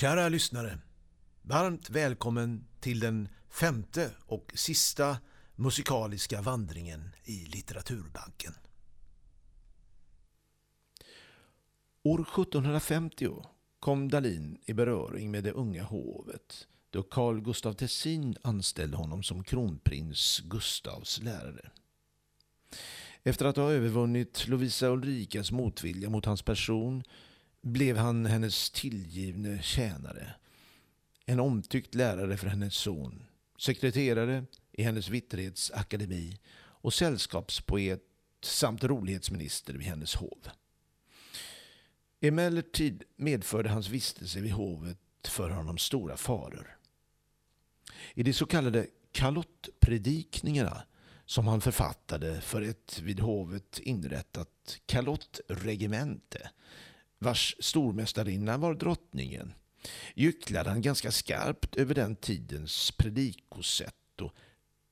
[0.00, 0.78] Kära lyssnare,
[1.42, 5.18] varmt välkommen till den femte och sista
[5.54, 8.52] musikaliska vandringen i litteraturbanken.
[12.02, 13.28] År 1750
[13.80, 19.44] kom Dalin i beröring med det unga hovet då Carl Gustaf Tessin anställde honom som
[19.44, 21.70] kronprins Gustavs lärare.
[23.22, 27.02] Efter att ha övervunnit Lovisa Ulrikas motvilja mot hans person
[27.62, 30.34] blev han hennes tillgivne tjänare.
[31.26, 33.24] En omtyckt lärare för hennes son,
[33.58, 38.02] sekreterare i hennes vitterhetsakademi och sällskapspoet
[38.42, 40.48] samt rolighetsminister vid hennes hov.
[42.20, 46.76] Emellertid medförde hans vistelse vid hovet för honom stora faror.
[48.14, 50.82] I de så kallade kalottpredikningarna
[51.26, 56.50] som han författade för ett vid hovet inrättat kalottregemente
[57.20, 59.54] vars stormästarinna var drottningen
[60.14, 64.34] gycklade han ganska skarpt över den tidens predikosätt och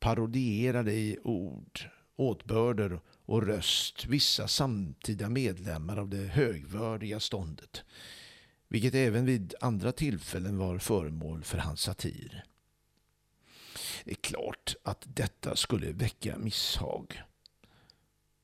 [0.00, 1.80] parodierade i ord,
[2.16, 7.84] åtbörder och röst vissa samtida medlemmar av det högvördiga ståndet,
[8.68, 12.44] vilket även vid andra tillfällen var föremål för hans satir.
[14.04, 17.22] Det är klart att detta skulle väcka misshag.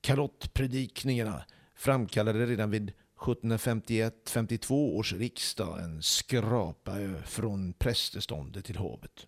[0.01, 2.93] Kalottpredikningarna framkallade redan vid
[3.25, 6.93] 1751-52 års riksdag en skrapa
[7.25, 9.27] från prästeståndet till hovet.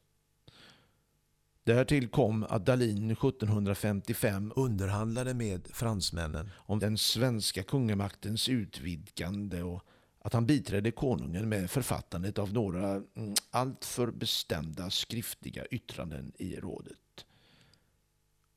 [1.65, 9.83] Därtill kom att Dalin 1755 underhandlade med fransmännen om den svenska kungamaktens utvidgande och
[10.19, 17.27] att han biträdde konungen med författandet av några mm, alltför bestämda skriftliga yttranden i rådet.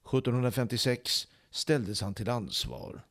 [0.05, 3.01] 1756 ställdes han till ansvar,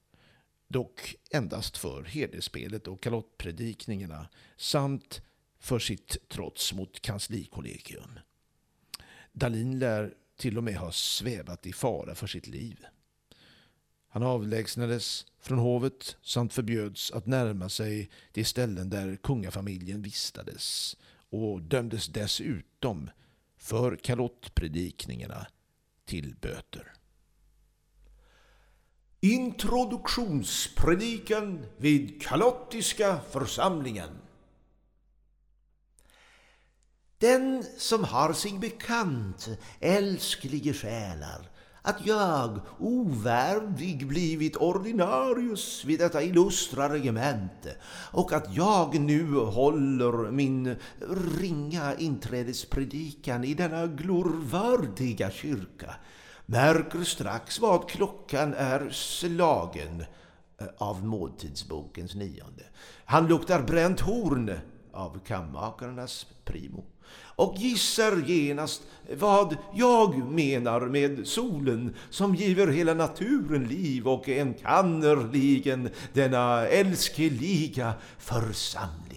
[0.68, 5.22] dock endast för hederspelet och kalottpredikningarna samt
[5.58, 8.18] för sitt trots mot kanslikollegium.
[9.32, 12.86] Dalin lär till och med ha svävat i fara för sitt liv.
[14.08, 20.96] Han avlägsnades från hovet samt förbjöds att närma sig de ställen där kungafamiljen vistades
[21.30, 23.10] och dömdes dessutom
[23.56, 25.46] för kalottpredikningarna
[26.04, 26.97] till böter.
[29.20, 34.10] Introduktionspredikan vid Kalottiska församlingen.
[37.18, 39.48] Den som har sig bekant,
[39.80, 41.50] älsklige själar,
[41.82, 47.76] att jag, ovärdig, blivit ordinarius vid detta illustra regemente
[48.12, 50.76] och att jag nu håller min
[51.40, 55.94] ringa inträdespredikan i denna glorvördiga kyrka
[56.50, 60.04] märker strax vad klockan är slagen
[60.60, 62.64] eh, av måltidsbokens nionde.
[63.04, 64.58] Han luktar bränt horn
[64.92, 66.84] av kammakarnas primo
[67.20, 68.82] och gissar genast
[69.16, 79.07] vad jag menar med solen som giver hela naturen liv och enkannerligen denna älskeliga församling.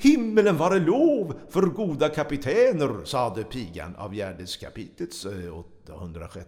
[0.00, 6.46] Himmelen vare lov för goda kapitäner, sade pigan av Gärdeskapitets eh, 806.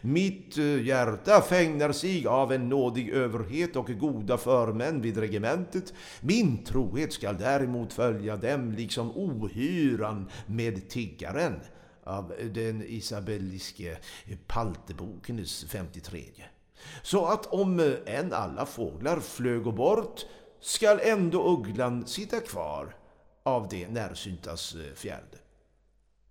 [0.00, 5.94] Mitt eh, hjärta fängnar sig av en nådig överhet och goda förmän vid regementet.
[6.20, 11.60] Min trohet skall däremot följa dem liksom ohyran med tiggaren
[12.04, 13.98] av den isabelliske
[14.46, 16.24] Paltebokens 53.
[17.02, 20.26] Så att om eh, än alla fåglar flög bort
[20.60, 22.96] skall ändå ugglan sitta kvar
[23.42, 25.38] av det närsyntas eh, fjärde.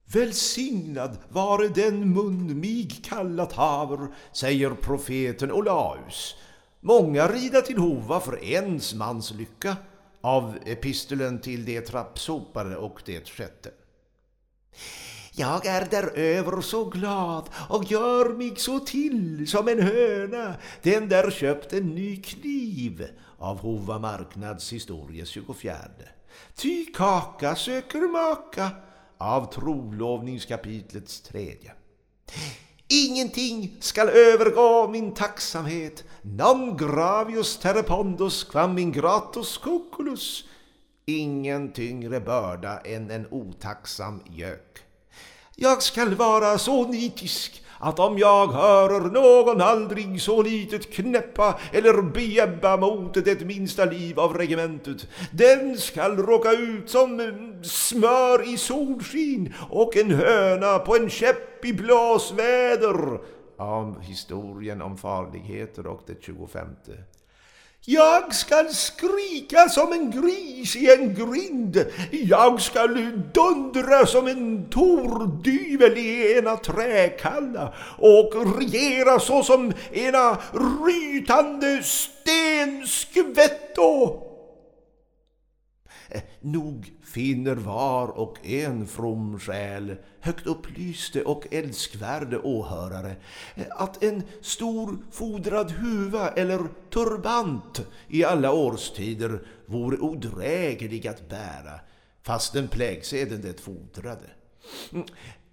[0.05, 6.35] Välsignad vare den mun mig kallat haver, säger profeten Olaus.
[6.79, 9.75] Många rida till Hova för ens mans lycka,
[10.21, 13.71] av epistelen till det trappsopare och det sjätte.
[15.31, 21.31] Jag är däröver så glad och gör mig så till som en höna, den där
[21.31, 23.07] köpt en ny kniv
[23.39, 25.77] av Hova marknads historie 24.
[26.55, 28.71] Ty kaka söker maka
[29.17, 31.71] av trolovningskapitlets tredje.
[32.87, 40.43] Ingenting skall övergå min tacksamhet, non gravius terrepondos quam ingratus coculus.
[41.05, 44.79] Ingen tyngre börda än en otacksam gök.
[45.55, 52.01] Jag skall vara så nitisk att om jag hörer någon aldrig så litet knäppa eller
[52.01, 57.21] bjäbba mot det minsta liv av regementet, den skall råka ut som
[57.63, 63.19] smör i solskin och en höna på en käpp i blåsväder.
[63.57, 66.67] Om historien om farligheter och det 25.
[67.87, 71.85] Jag skall skrika som en gris i en grind.
[72.11, 80.37] Jag skall dundra som en tordyvel i ena träkalla och regera såsom ena
[80.85, 84.21] rytande stenskvätto.
[86.09, 93.15] Eh, nog finner var och en from själ, högt upplyste och älskvärde åhörare,
[93.69, 96.59] att en stor fodrad huva eller
[96.93, 101.79] turbant i alla årstider vore odräglig att bära,
[102.23, 104.29] fastän plägseden det fodrade.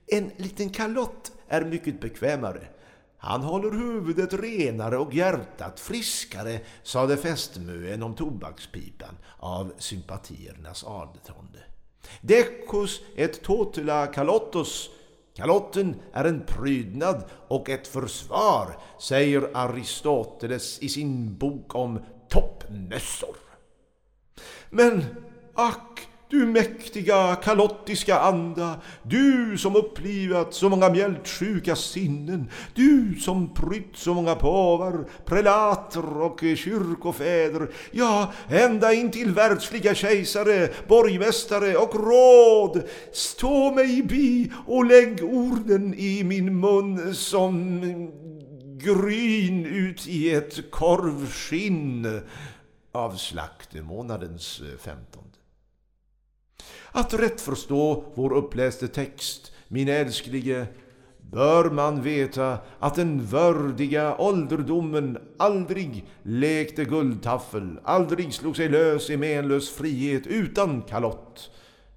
[0.06, 2.66] En liten kalott är mycket bekvämare,
[3.22, 11.58] han håller huvudet renare och hjärtat friskare, sade fästmöen om tobakspipan av sympatiernas adetonde.
[12.20, 14.90] Decus et totula kalottos
[15.34, 23.36] Kalotten är en prydnad och ett försvar, säger Aristoteles i sin bok om toppmössor.
[24.70, 25.04] Men
[25.54, 33.96] ack, du mäktiga kalottiska anda, du som upplivat så många mjältsjuka sinnen, du som prytt
[33.96, 42.82] så många påvar, prelater och kyrkofäder, ja, ända in till världsliga kejsare, borgmästare och råd.
[43.12, 47.80] Stå mig bi och lägg orden i min mun som
[48.78, 52.20] gryn ut i ett korvskinn
[52.92, 55.31] av slaktemånadens femtonde.
[56.92, 60.66] Att rätt förstå vår uppläste text, min älsklige,
[61.30, 69.16] bör man veta att den vördiga ålderdomen aldrig lekte guldtaffel, aldrig slog sig lös i
[69.16, 71.50] menlös frihet utan kalott.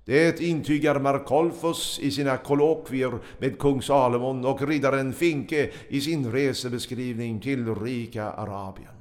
[0.06, 7.40] Det intygar Markolfos i sina kolokvier med kung Salomon och riddaren Finke i sin resebeskrivning
[7.40, 8.95] till rika Arabien.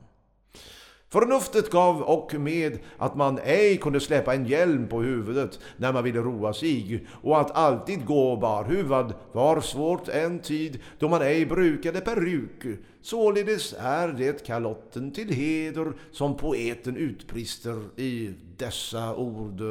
[1.15, 6.05] Förnuftet gav och med att man ej kunde släppa en hjälm på huvudet när man
[6.05, 11.47] ville roa sig och att alltid gå barhuvad var svårt en tid då man ej
[11.47, 12.79] brukade peruk.
[13.03, 19.63] Således är det kalotten till heder som poeten utbrister i dessa ord.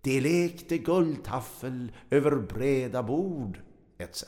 [0.00, 3.58] Det lekte guldtaffel över breda bord,
[3.98, 4.24] etc.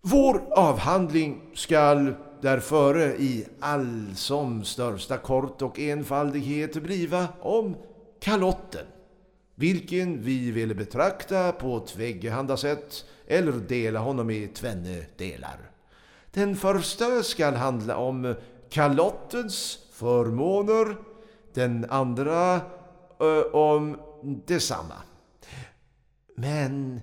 [0.00, 7.76] Vår avhandling skall därföre i all som största kort och enfaldighet bliva om
[8.20, 8.86] kalotten,
[9.54, 15.70] vilken vi ville betrakta på tväggehanda sätt eller dela honom i tvenne delar.
[16.32, 18.34] Den första skall handla om
[18.70, 20.96] kalottens förmåner,
[21.54, 22.60] den andra
[23.20, 23.96] ö, om
[24.46, 24.94] detsamma.
[26.36, 27.00] Men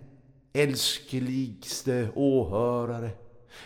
[0.53, 3.09] älskligste åhörare,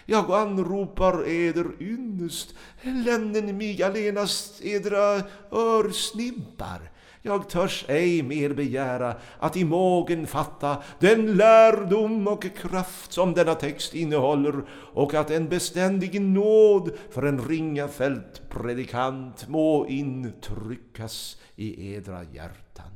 [0.06, 6.92] jag anropar eder ynnest, lännen mig allenast edra örsnibbar.
[7.24, 13.56] Jag törs ej mer begära att i mågen fatta den lärdom och kraft som denna
[13.56, 14.64] text innehåller
[14.94, 22.92] och att en beständig nåd för en ringa fältpredikant må intryckas i edra hjärtan.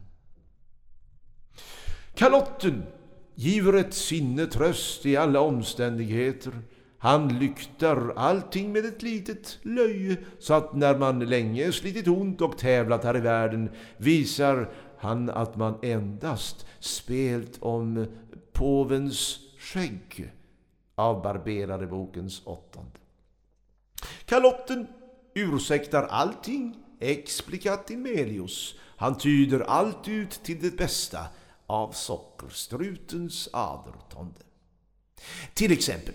[2.15, 2.83] Kalotten
[3.35, 6.53] giver ett sinne tröst i alla omständigheter
[7.05, 12.57] han lyktar allting med ett litet löje så att när man länge slitit ont och
[12.57, 18.07] tävlat här i världen visar han att man endast spelt om
[18.53, 20.33] påvens skägg
[20.95, 22.99] av Barberare bokens åttonde.
[24.25, 24.87] Kalotten
[25.33, 28.75] ursäktar allting explicat in melius.
[28.97, 31.19] Han tyder allt ut till det bästa
[31.67, 34.41] av sockerstrutens adertonde.
[35.53, 36.13] Till exempel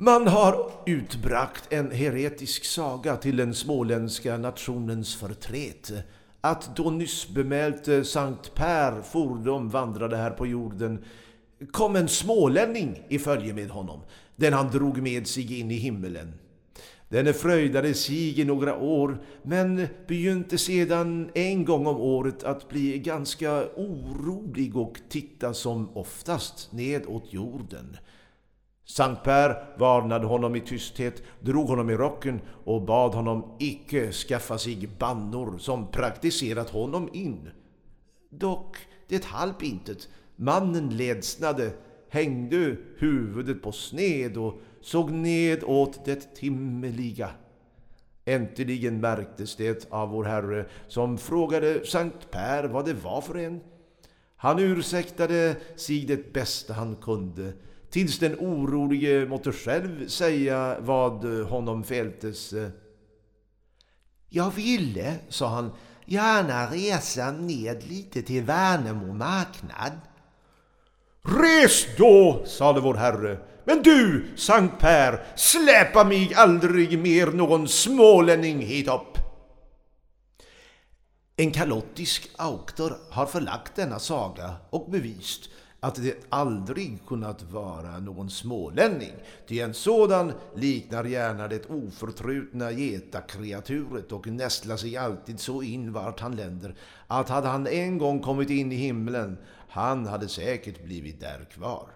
[0.00, 5.92] man har utbrakt en heretisk saga till den småländska nationens förtret
[6.40, 11.04] att då nyss bemälte Sankt Per fordom vandrade här på jorden
[11.70, 14.00] kom en smålänning i följe med honom,
[14.36, 16.32] den han drog med sig in i himmelen.
[17.08, 22.98] Denne fröjdade sig i några år, men begynte sedan en gång om året att bli
[22.98, 27.96] ganska orolig och titta som oftast ned åt jorden.
[28.90, 34.58] Sankt Per varnade honom i tysthet, drog honom i rocken och bad honom icke skaffa
[34.58, 37.50] sig bannor som praktiserat honom in.
[38.30, 38.76] Dock,
[39.08, 40.08] det halp intet.
[40.36, 41.70] Mannen ledsnade,
[42.08, 47.30] hängde huvudet på sned och såg ned åt det timmeliga.
[48.24, 53.60] Äntligen märktes det av vår Herre som frågade Sankt Per vad det var för en.
[54.36, 57.52] Han ursäktade sig det bästa han kunde
[57.90, 62.54] tills den orolige måtte själv säga vad honom fältes.
[64.28, 65.70] Jag ville, sa han,
[66.04, 69.92] gärna resa ned lite till Värnamo marknad.
[71.22, 78.58] Res då, sade vår Herre, men du, Sankt Per, släpa mig aldrig mer någon smålänning
[78.58, 79.18] hit upp.
[81.36, 88.30] En kalottisk auktor har förlagt denna saga och bevist att det aldrig kunnat vara någon
[88.30, 89.12] smålänning,
[89.46, 96.20] ty en sådan liknar gärna det oförtrutna getakreaturet och nästlar sig alltid så in vart
[96.20, 96.74] han länder,
[97.06, 101.88] att hade han en gång kommit in i himlen, han hade säkert blivit där kvar.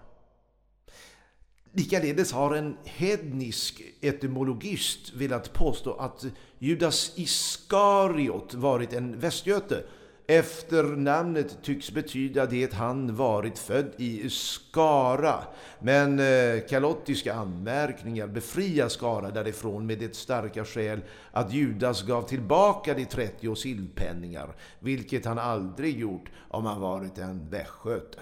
[1.75, 6.25] Likaledes har en hednisk etymologist velat påstå att
[6.59, 9.83] Judas Iskariot varit en västgöte.
[10.27, 15.43] Efternamnet tycks betyda det han varit född i Skara.
[15.79, 21.01] Men eh, kalottiska anmärkningar befriar Skara därifrån med det starka skäl
[21.31, 27.49] att Judas gav tillbaka de 30 sillpenningar, vilket han aldrig gjort om han varit en
[27.49, 28.19] västgöte.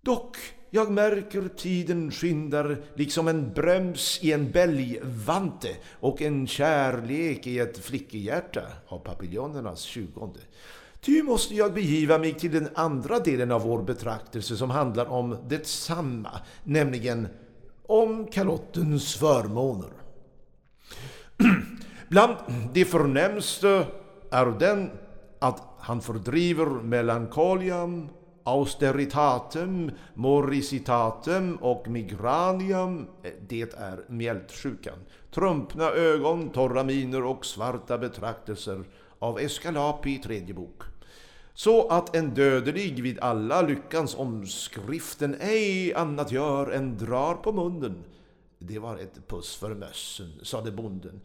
[0.00, 0.36] Dock
[0.74, 5.68] jag märker tiden skyndar liksom en bröms i en bälgvante
[6.00, 10.40] och en kärlek i ett flickehjärta av papiljonernas tjugonde.
[11.00, 15.36] Ty måste jag begiva mig till den andra delen av vår betraktelse som handlar om
[15.48, 17.28] detsamma, nämligen
[17.86, 19.90] om kalottens förmåner.
[22.08, 22.36] Bland
[22.72, 23.86] de förnämsta
[24.30, 24.90] är den
[25.38, 28.08] att han fördriver melankolian
[28.44, 34.98] austeritatem, moricitatem och migranium, eh, det är mjältsjukan.
[35.30, 38.84] Trumpna ögon, torra miner och svarta betraktelser
[39.18, 40.82] av Escalapi i tredje bok.
[41.54, 48.04] Så att en dödelig vid alla lyckans omskriften ej annat gör än drar på munnen.
[48.58, 51.20] Det var ett puss för mössen, sade bonden,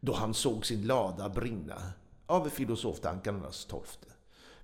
[0.00, 1.82] då han såg sin lada brinna
[2.26, 4.13] av filosoftankarnas tolfte.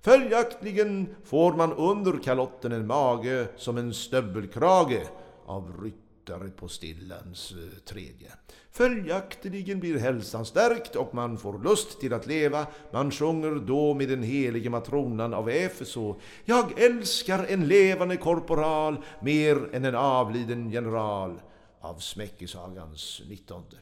[0.02, 5.02] Följaktligen får man under kalotten en mage som en stövelkrage
[5.46, 8.32] av ryttare på stillans eh, tredje.
[8.70, 12.66] Följaktligen blir hälsan stärkt och man får lust till att leva.
[12.92, 16.20] Man sjunger då med den helige matronan av Efeso.
[16.44, 21.40] Jag älskar en levande korporal mer än en avliden general
[21.80, 23.76] av Smäckesagans nittonde.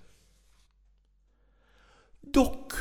[2.21, 2.73] Dock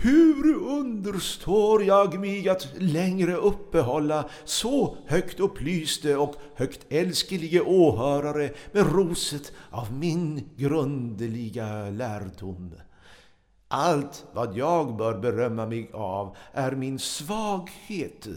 [0.00, 8.92] hur understår jag mig att längre uppehålla så högt upplyste och högt älskelige åhörare med
[8.92, 12.74] roset av min grundliga lärdom?
[13.68, 18.28] Allt vad jag bör berömma mig av är min svaghet.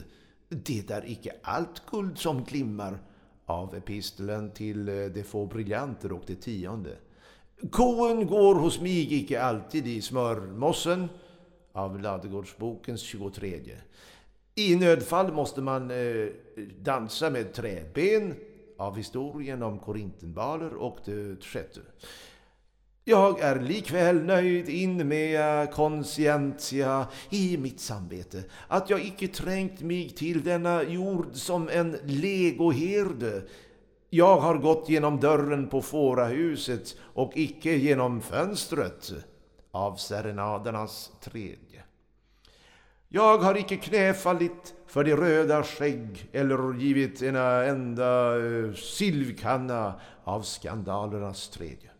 [0.50, 3.00] Det är icke allt guld som glimmar
[3.46, 6.98] av epistolen till eh, de få briljanter och det tionde.
[7.72, 11.10] Koen går hos mig icke alltid i smörmossen
[11.74, 13.62] av Ladugårdsbokens 23.
[14.56, 16.28] I nödfall måste man eh,
[16.80, 18.36] dansa med träben
[18.78, 21.80] av historien om korintenbaler och det sjätte.
[23.04, 30.10] Jag är likväl nöjd in med conscientia i mitt samvete, att jag icke trängt mig
[30.10, 33.42] till denna jord som en legoherde.
[34.10, 39.13] Jag har gått genom dörren på fårahuset och icke genom fönstret
[39.72, 41.84] av serenadernas tredje.
[43.08, 50.42] Jag har icke knäfallit för de röda skägg eller givit en enda eh, silvkanna av
[50.42, 51.92] skandalernas tredje.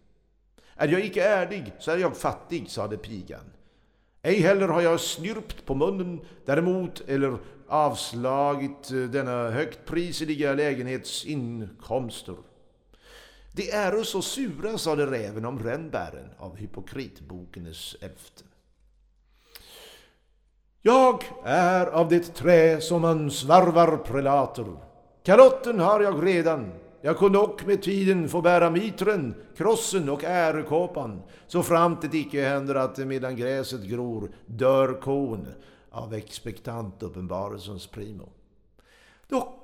[0.76, 3.52] Är jag icke ärlig så är jag fattig, sade pigan.
[4.22, 7.38] Ej heller har jag snyrpt på munnen däremot eller
[7.68, 12.36] avslagit eh, denna högt prisliga lägenhets inkomster.
[13.52, 18.44] De äro så sura, sade räven om rännbären av Hypokritbokenes elfte.
[20.82, 24.66] Jag är av det trä som man svarvar prelater.
[25.24, 26.72] Kalotten har jag redan.
[27.02, 32.44] Jag kunde ock med tiden få bära mitren, krossen och ärekåpan, så framt det icke
[32.44, 35.48] händer att medan gräset gror dör kon
[35.92, 38.30] av expektant uppenbarelsens primo.
[39.28, 39.61] Dock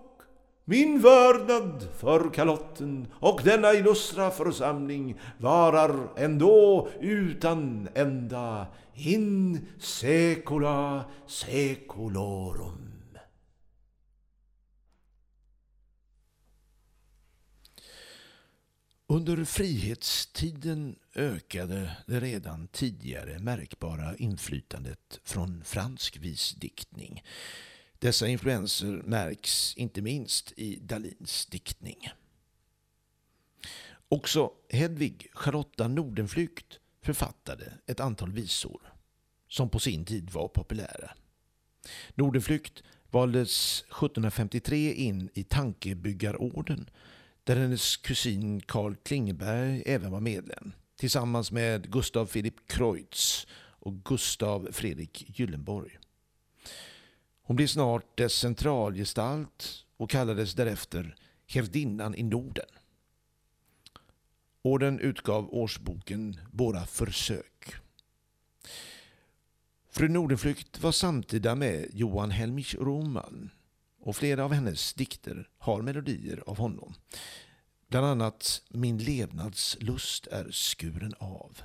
[0.69, 12.88] min vördnad för kalotten och denna illustra församling varar ändå utan ända in secula seculorum.
[19.09, 27.24] Under frihetstiden ökade det redan tidigare märkbara inflytandet från fransk visdiktning
[28.00, 32.10] dessa influenser märks inte minst i Dalins diktning.
[34.10, 38.82] Också Hedvig Charlotta Nordenflykt författade ett antal visor
[39.48, 41.12] som på sin tid var populära.
[42.16, 46.89] Nordenflykt valdes 1753 in i Tankebyggarorden
[47.44, 53.48] där hennes kusin Karl Klingberg även var medlem tillsammans med Gustav Philipp Kreutz
[53.80, 55.98] och Gustav Fredrik Gyllenborg.
[57.48, 61.16] Hon blev snart dess centralgestalt och kallades därefter
[61.48, 62.66] Hävdinnan i Norden.
[64.62, 67.75] Orden utgav årsboken Våra försök.
[69.89, 73.50] Fru Nordenflykt var samtida med Johan Helmich Roman
[74.00, 76.94] och flera av hennes dikter har melodier av honom.
[77.88, 81.62] Bland annat Min levnadslust är skuren av.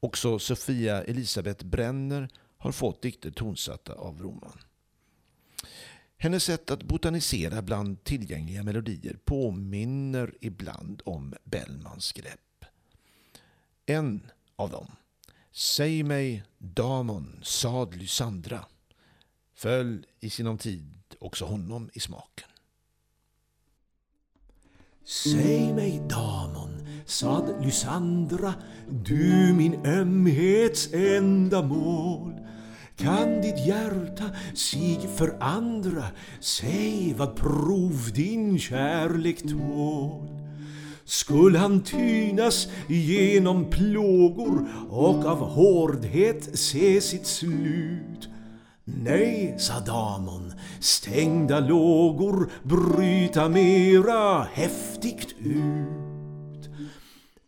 [0.00, 2.28] Också Sofia Elisabeth Brenner
[2.62, 4.58] har fått dikter tonsatta av Roman.
[6.16, 12.64] Hennes sätt att botanisera bland tillgängliga melodier påminner ibland om Bellmans grepp.
[13.86, 14.86] En av dem,
[15.52, 18.64] Säg mig Damon sad Lysandra,
[19.54, 22.48] föll i sinom tid också honom i smaken.
[25.04, 28.54] Säg mig Damon, sad Lysandra,
[28.88, 32.32] du min ömhets enda mål.
[32.96, 36.04] Kan ditt hjärta sig för andra,
[36.40, 40.28] säg vad prov din kärlek tål.
[41.04, 48.28] Skull han tynas genom plågor och av hårdhet se sitt slut
[48.84, 56.01] Nej, sa Damon, stängda lågor bryta mera häftigt ut.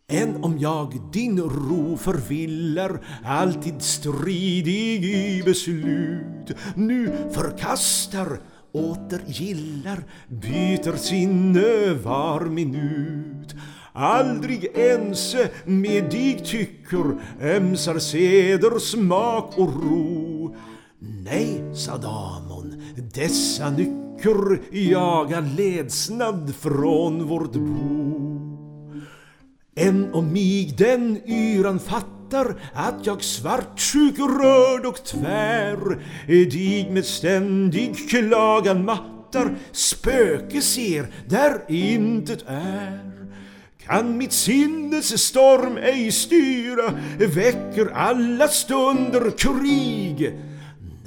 [0.07, 8.39] Än om jag din ro förvillar, alltid stridig i beslut, nu förkastar,
[8.71, 13.55] åter gillar, byter sinne var minut.
[13.93, 20.55] Aldrig ense med dig tycker, ömsar seder, smak och ro.
[20.99, 22.81] Nej, sa Damon,
[23.13, 28.24] dessa nycker jaga ledsnad från vårt bo.
[29.75, 35.77] Än om mig den yran fattar att jag svartsjuk, rörd och tvär
[36.27, 43.11] dig med ständig klagan mattar spöke ser där intet är.
[43.85, 50.33] Kan mitt sinnes storm ej styra väcker alla stunder krig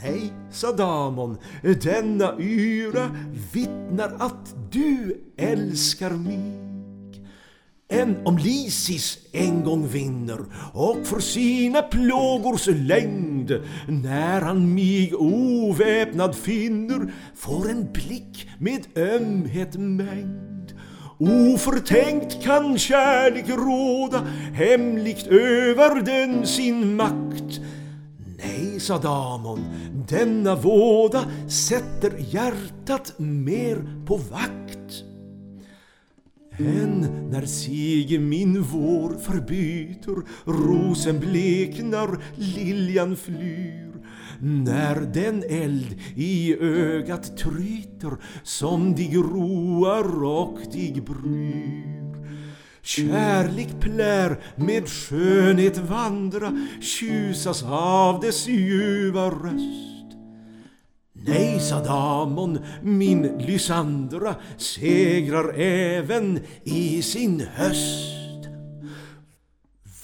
[0.03, 1.39] Nej, sa Damon,
[1.83, 3.11] denna yra
[3.53, 6.68] vittnar att du älskar mig.
[7.89, 10.39] Än om Lisis en gång vinner
[10.73, 19.77] och för sina plågors längd när han mig oväpnad finner får en blick med ömhet
[19.77, 20.73] mängd.
[21.19, 27.61] Oförtänkt kan kärlek råda hemligt över den sin makt
[28.45, 29.65] Nej, sa Damon,
[30.09, 35.08] denna våda sätter hjärtat mer på vakt.
[36.59, 43.93] Än när sig min vår förbyter, rosen bleknar, liljan flyr.
[44.41, 51.99] När den eld i ögat tryter som dig roar och dig bryr.
[52.83, 59.98] Kärlek plär med skönhet vandra, tjusas av dess ljuva röst.
[61.27, 68.19] Nej, sa Damon, min Lysandra segrar även i sin höst.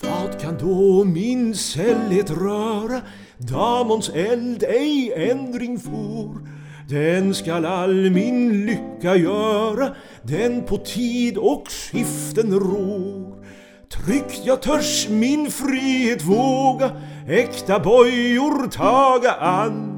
[0.02, 3.00] Vad kan då min sällhet röra?
[3.38, 6.48] Damons eld ej ändring for.
[6.88, 13.44] Den skall all min lycka göra, den på tid och skiften rår.
[13.90, 16.90] Tryggt jag törs min frihet våga,
[17.28, 19.93] äkta bojor taga an.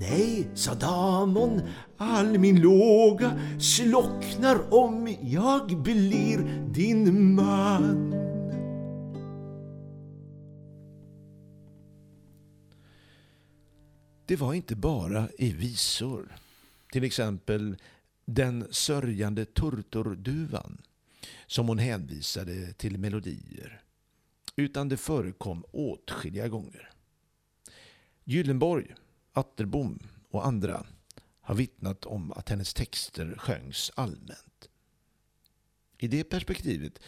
[0.00, 1.60] Nej, sa Damon,
[1.96, 6.38] all min låga slocknar om jag blir
[6.74, 8.10] din man.
[14.26, 16.36] Det var inte bara i visor,
[16.92, 17.76] till exempel
[18.24, 20.82] Den sörjande turturduvan,
[21.46, 23.80] som hon hänvisade till melodier,
[24.56, 26.90] utan det förekom åtskilliga gånger.
[28.24, 28.94] Gyllenborg,
[29.32, 29.98] Atterbom
[30.30, 30.86] och andra
[31.40, 34.68] har vittnat om att hennes texter sjöngs allmänt.
[35.98, 36.98] I det perspektivet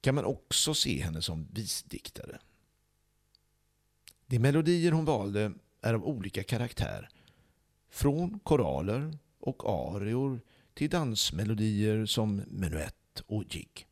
[0.00, 2.38] kan man också se henne som visdiktare.
[4.26, 7.08] De melodier hon valde är av olika karaktär.
[7.88, 10.40] Från koraler och arior
[10.74, 13.86] till dansmelodier som menuett och jig.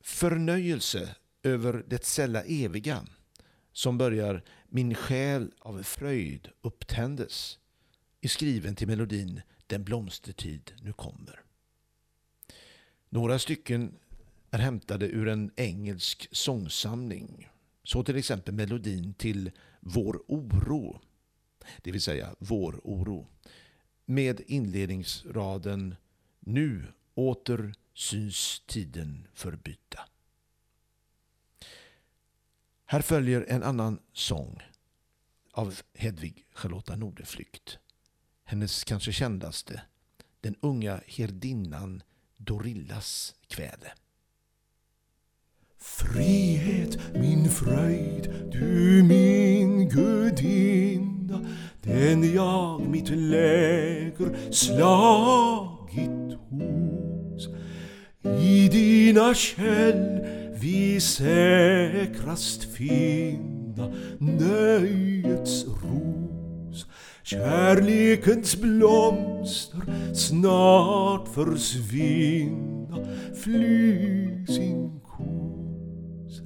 [0.00, 3.06] Förnöjelse över det sälla eviga
[3.72, 4.42] som börjar
[4.76, 7.58] min själ av fröjd upptändes
[8.20, 11.40] är skriven till melodin Den blomstertid nu kommer.
[13.08, 13.94] Några stycken
[14.50, 17.48] är hämtade ur en engelsk sångsamling.
[17.82, 21.00] Så till exempel melodin till Vår oro,
[21.82, 23.26] det vill säga Vår oro,
[24.04, 25.94] med inledningsraden
[26.40, 30.08] Nu åter syns tiden förbyta.
[32.86, 34.62] Här följer en annan sång
[35.52, 37.78] av Hedvig Charlotta Nordeflykt.
[38.44, 39.82] Hennes kanske kändaste,
[40.40, 42.02] den unga herdinnan
[42.36, 43.92] Dorillas kväde.
[45.78, 51.40] Frihet, min fröjd, du min gudinna
[51.82, 57.48] den jag mitt läger slagit hos.
[58.42, 60.26] I dina käll
[60.64, 66.86] vi säkrast finna nöjets ros.
[67.22, 72.98] Kärlekens blomster snart försvinna,
[73.42, 76.42] fly sin kos.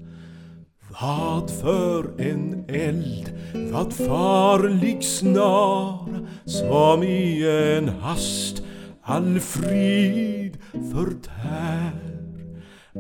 [1.01, 3.33] Vad för en eld,
[3.73, 8.63] vad farlig snara som i en hast
[9.03, 10.59] all frid
[10.93, 12.08] förtär.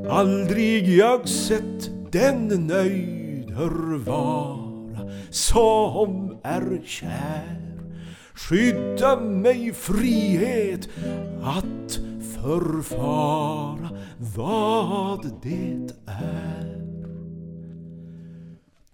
[0.06, 7.58] Aldrig jag sett den nöjder vara som är kär.
[8.34, 10.88] Skydda mig frihet
[11.42, 12.00] att
[12.34, 13.88] förfara
[14.36, 16.78] vad det är.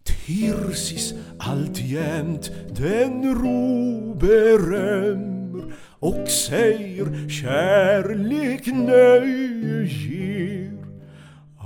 [0.04, 10.33] Tirsis alltjämt den ro berömmer och säger kärlek nöje.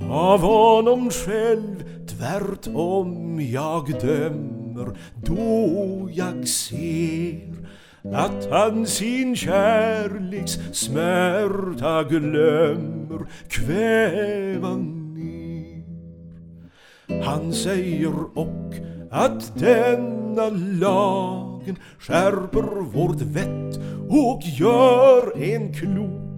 [0.07, 7.49] Av honom själv tvärtom jag dömer då jag ser
[8.03, 15.83] att han sin kärleks smärta glömmer kväva ner.
[17.23, 18.73] Han säger och
[19.11, 26.28] att denna lagen skärper vårt vett och gör en klok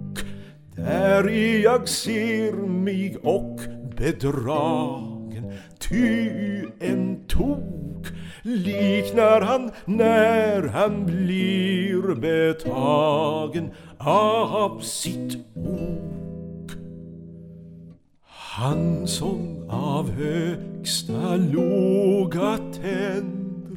[0.76, 1.28] där
[1.62, 3.60] jag ser mig och
[3.96, 6.30] bedragen ty
[6.80, 8.06] en tok
[8.42, 16.72] liknar han när han blir betagen av sitt ok.
[18.26, 23.76] Han som av högsta låga tänder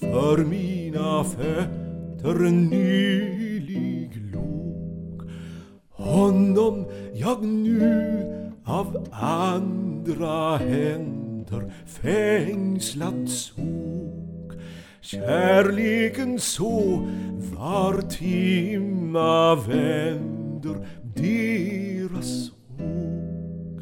[0.00, 3.45] för mina fötter nyr.
[6.06, 8.22] Honom jag nu
[8.64, 14.52] av andra händer fängslat såg.
[15.00, 17.06] Kärleken så
[17.56, 23.80] var timma vänder deras åg.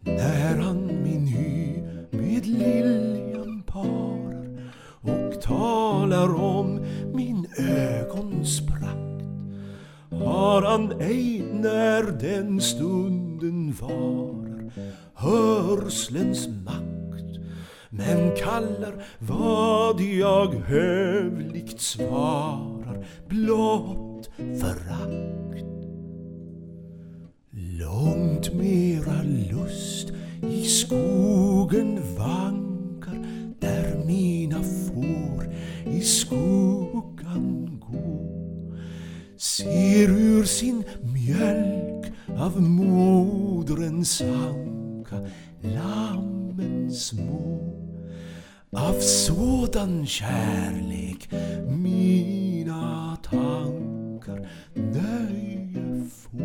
[0.00, 6.61] När han min hy med liljan parar och talar om
[10.52, 14.72] har han ej när den stunden varar
[15.14, 17.38] hörslens makt
[17.90, 25.64] men kallar vad jag hövligt svarar blott förakt.
[27.50, 30.12] Långt mera lust
[30.50, 33.26] i skogen vankar
[33.60, 35.54] där mina får
[35.92, 36.81] i skogen
[39.62, 45.26] ser ur sin mjölk av moderns anka
[45.60, 47.58] lammen små.
[48.70, 51.28] Av sådan kärlek
[51.68, 56.38] mina tankar nöje få.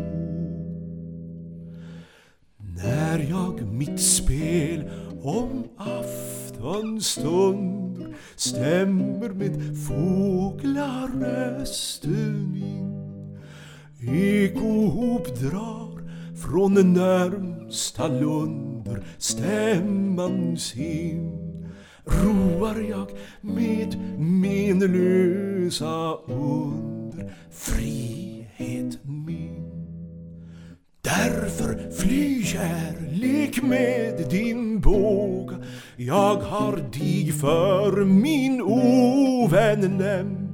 [2.58, 4.90] När jag mitt spel
[5.22, 12.97] om aftonstunder stämmer med fåglarösten in.
[14.06, 16.02] Ekohop drar
[16.36, 21.32] från närmsta lunder stämmans sin.
[22.04, 23.08] Roar jag
[23.40, 29.68] med menlösa under frihet min.
[31.00, 35.56] Därför fly kärlek med din båga
[35.96, 40.48] jag har dig för min ovän nämnt.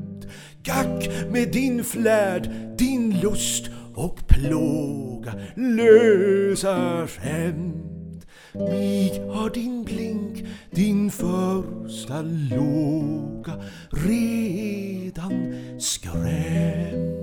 [0.62, 8.26] Gack med din flärd, din lust och plåga lösa skämt.
[8.52, 17.14] Mig har din blink, din första låga redan skrämt.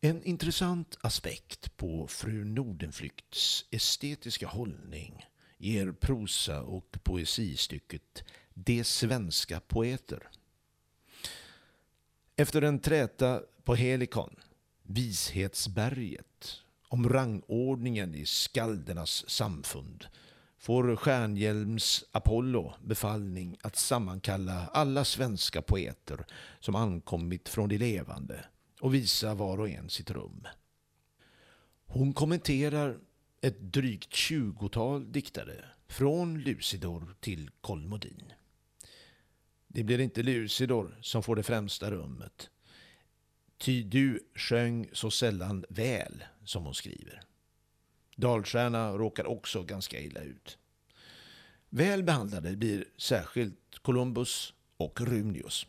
[0.00, 5.24] En intressant aspekt på fru Nordenflykts estetiska hållning
[5.62, 10.28] ger prosa och poesistycket de svenska poeter.
[12.36, 14.36] Efter en träta på Helikon,
[14.82, 20.06] Vishetsberget, om rangordningen i skaldernas samfund
[20.58, 26.26] får Stjärnhjälms Apollo befallning att sammankalla alla svenska poeter
[26.60, 28.44] som ankommit från de levande
[28.80, 30.46] och visa var och en sitt rum.
[31.86, 32.98] Hon kommenterar
[33.40, 38.32] ett drygt tjugotal diktare från Lucidor till Kolmodin.
[39.74, 42.50] Det blir inte Lucidor som får det främsta rummet.
[43.58, 47.22] Ty du sjöng så sällan väl, som hon skriver.
[48.16, 50.58] Dalstjärna råkar också ganska illa ut.
[51.68, 55.66] Väl behandlade blir särskilt Columbus och Runius.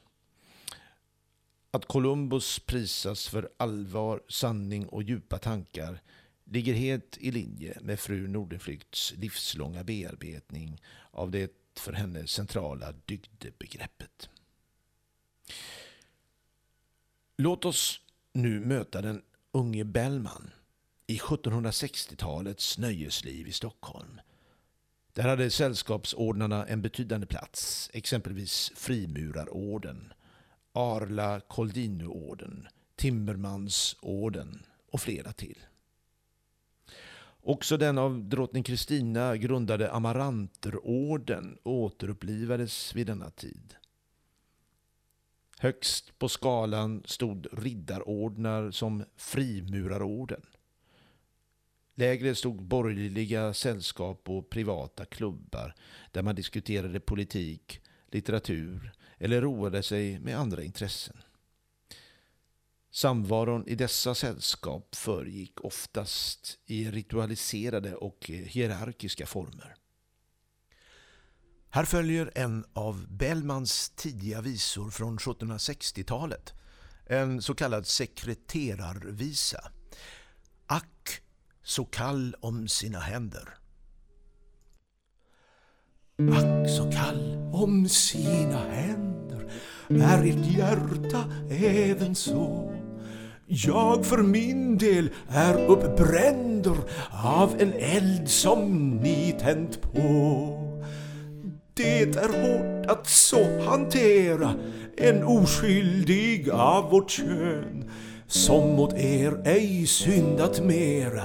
[1.72, 6.02] Att Columbus prisas för allvar, sanning och djupa tankar
[6.46, 14.30] ligger helt i linje med fru Nordenflykts livslånga bearbetning av det för henne centrala dygdebegreppet.
[17.38, 18.02] Låt oss
[18.34, 20.52] nu möta den unge Bellman
[21.08, 24.22] i 1760-talets nöjesliv i Stockholm.
[25.14, 30.14] Där hade sällskapsordnarna en betydande plats, exempelvis Frimurarorden
[30.74, 35.58] Arla Koldinoorden, Timmermansorden och flera till.
[37.46, 43.76] Också den av drottning Kristina grundade Amaranterorden återupplivades vid denna tid.
[45.60, 50.42] Högst på skalan stod riddarordnar som Frimurarorden.
[51.96, 55.76] Lägre stod borgerliga sällskap och privata klubbar
[56.12, 61.18] där man diskuterade politik, litteratur, eller roade sig med andra intressen.
[62.96, 69.76] Samvaron i dessa sällskap föregick oftast i ritualiserade och hierarkiska former.
[71.70, 76.54] Här följer en av Bellmans tidiga visor från 1760-talet.
[77.06, 79.72] En så kallad sekreterarvisa.
[80.68, 81.22] Ack,
[81.64, 83.58] så kall om sina händer.
[86.32, 89.52] Ack så kall om sina händer
[89.90, 92.74] är ert hjärta även så.
[93.56, 96.76] Jag för min del är uppbränder
[97.24, 100.60] av en eld som ni tänt på.
[101.74, 104.54] Det är hårt att så hantera
[104.98, 107.90] en oskyldig av vårt kön
[108.28, 111.24] som mot er ej syndat mera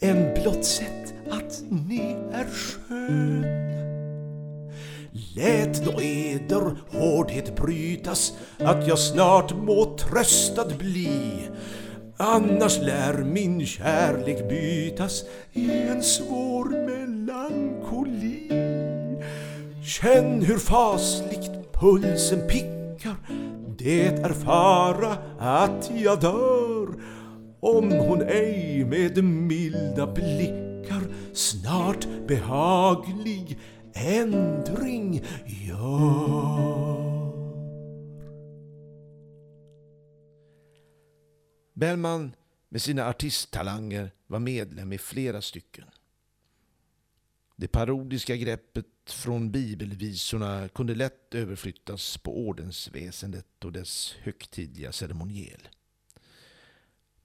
[0.00, 3.79] än blott sett att ni är skön.
[5.36, 11.48] Lät då eder hårdhet brytas att jag snart må tröstad bli.
[12.16, 18.48] Annars lär min kärlek bytas i en svår melankoli.
[19.84, 23.16] Känn hur fasligt pulsen pickar.
[23.78, 26.88] Det är fara att jag dör
[27.60, 33.58] om hon ej med milda blickar snart behaglig
[33.94, 37.10] ändring gör.
[41.74, 42.34] Bellman
[42.68, 45.84] med sina artisttalanger var medlem i flera stycken.
[47.56, 55.68] Det parodiska greppet från bibelvisorna kunde lätt överflyttas på ordensväsendet och dess högtidliga ceremoniel.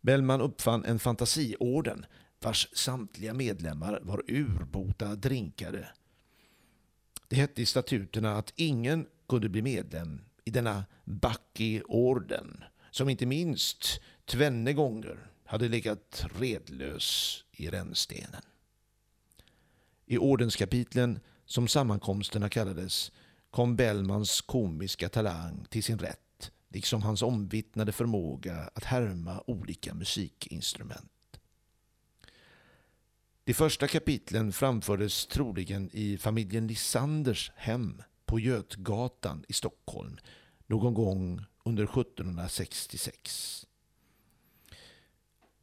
[0.01, 2.05] Bellman uppfann en fantasiorden
[2.39, 5.87] vars samtliga medlemmar var urbota drinkare
[7.27, 14.01] det hette i statuterna att ingen kunde bli medlem i denna Backi-orden som inte minst
[14.25, 18.41] tvenne gånger hade legat redlös i rännstenen.
[20.05, 23.11] I ordenskapitlen, som sammankomsterna kallades,
[23.49, 31.14] kom Bellmans komiska talang till sin rätt, liksom hans omvittnade förmåga att härma olika musikinstrument.
[33.45, 40.17] De första kapitlen framfördes troligen i familjen Lissanders hem på Götgatan i Stockholm
[40.67, 43.65] någon gång under 1766.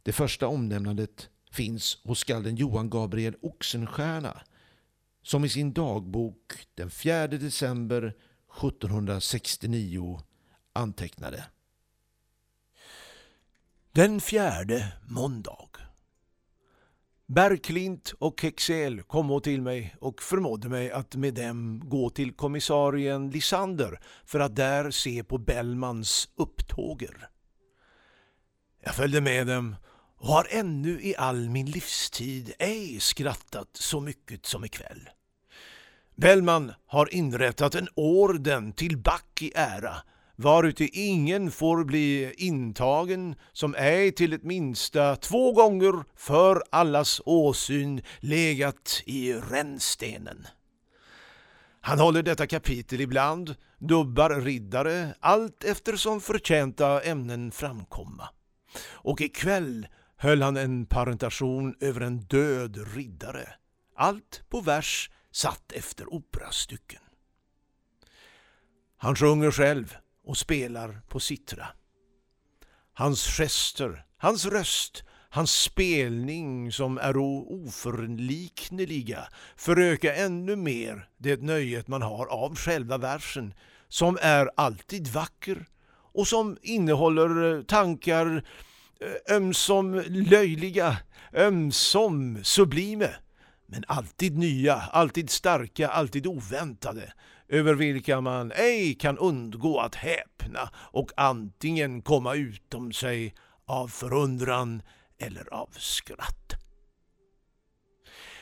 [0.02, 4.42] Det första omnämnandet finns hos skalden Johan Gabriel Oxenstierna
[5.22, 8.14] som i sin dagbok den 4 december
[8.56, 10.20] 1769
[10.72, 11.44] antecknade.
[13.92, 15.71] Den fjärde måndag.
[17.34, 23.30] Bergklint och Hexel kom till mig och förmådde mig att med dem gå till kommissarien
[23.30, 27.28] Lisander för att där se på Bellmans upptåger.
[28.84, 29.76] Jag följde med dem
[30.16, 35.08] och har ännu i all min livstid ej skrattat så mycket som ikväll.
[36.16, 39.96] Bellman har inrättat en orden till Back i ära
[40.42, 48.02] varuti ingen får bli intagen som ej till ett minsta två gånger för allas åsyn
[48.20, 50.46] legat i rännstenen.
[51.80, 58.28] Han håller detta kapitel ibland, dubbar riddare, allt eftersom förtjänta ämnen framkomma.
[58.90, 63.48] Och ikväll höll han en parentation över en död riddare.
[63.96, 67.00] Allt på vers satt efter operastycken.
[68.96, 71.66] Han sjunger själv och spelar på sittra.
[72.94, 82.02] Hans gester, hans röst, hans spelning som är oförlikneliga föröka ännu mer det nöjet man
[82.02, 83.54] har av själva versen
[83.88, 85.66] som är alltid vacker
[86.12, 88.44] och som innehåller eh, tankar
[89.00, 90.96] eh, ömsom löjliga,
[91.34, 93.10] ömsom sublime
[93.66, 97.12] men alltid nya, alltid starka, alltid oväntade
[97.52, 103.34] över vilka man ej kan undgå att häpna och antingen komma utom sig
[103.66, 104.82] av förundran
[105.18, 106.52] eller av skratt.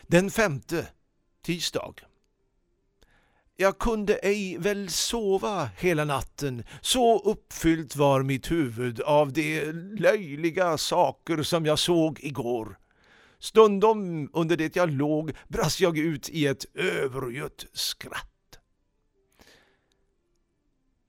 [0.06, 0.88] Den femte,
[1.42, 1.94] tisdag.
[3.56, 10.78] Jag kunde ej väl sova hela natten, så uppfyllt var mitt huvud av de löjliga
[10.78, 12.78] saker som jag såg igår.
[13.38, 18.29] Stundom under det jag låg brast jag ut i ett övergött skratt.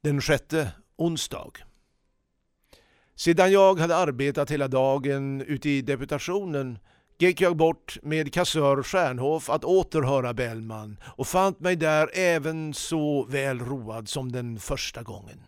[0.04, 1.52] Den sjätte, onsdag.
[3.16, 6.80] Sedan jag hade arbetat hela dagen ute i deputationen
[7.20, 13.24] gick jag bort med kassör Stjärnhof att återhöra Bellman och fann mig där även så
[13.24, 15.44] väl road som den första gången.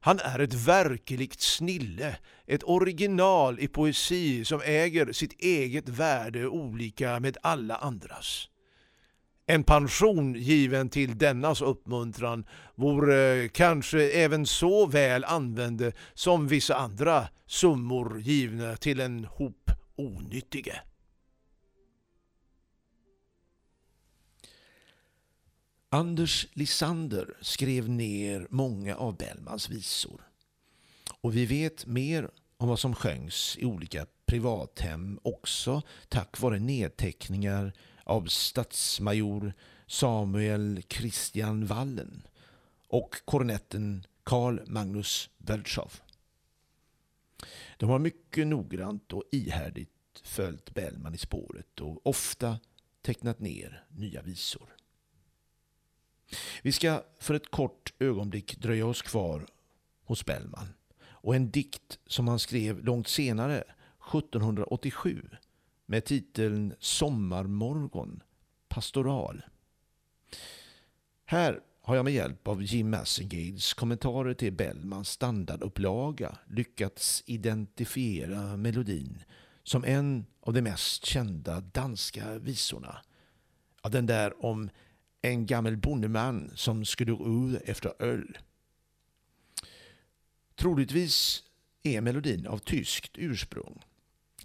[0.00, 7.20] Han är ett verkligt snille, ett original i poesi som äger sitt eget värde olika
[7.20, 8.48] med alla andras.
[9.48, 16.76] En pension given till dennas uppmuntran vore eh, kanske även så väl använde som vissa
[16.76, 20.80] andra summor givna till en hop onyttige.
[25.88, 30.20] Anders Lisander skrev ner många av Bellmans visor.
[31.20, 37.72] Och vi vet mer om vad som sjöngs i olika privathem också tack vare nedteckningar
[38.06, 39.52] av statsmajor
[39.86, 42.26] Samuel Christian Wallen
[42.88, 45.92] och kornetten Carl Magnus Bertschow.
[47.76, 49.90] De har mycket noggrant och ihärdigt
[50.22, 52.58] följt Bellman i spåret och ofta
[53.02, 54.76] tecknat ner nya visor.
[56.62, 59.46] Vi ska för ett kort ögonblick dröja oss kvar
[60.04, 60.68] hos Bellman
[61.04, 63.64] och en dikt som han skrev långt senare,
[64.14, 65.28] 1787,
[65.86, 68.22] med titeln Sommarmorgon
[68.68, 69.42] pastoral.
[71.24, 79.22] Här har jag med hjälp av Jim Massengades kommentarer till Bellmans standardupplaga lyckats identifiera melodin
[79.62, 83.02] som en av de mest kända danska visorna.
[83.82, 84.70] Ja, den där om
[85.22, 88.38] en gammal bondeman som skulle ut efter öl.
[90.54, 91.42] Troligtvis
[91.82, 93.84] är melodin av tyskt ursprung.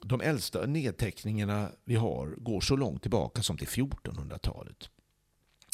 [0.03, 4.89] De äldsta nedteckningarna vi har går så långt tillbaka som till 1400-talet.